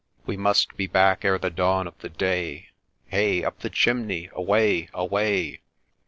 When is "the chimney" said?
3.59-4.31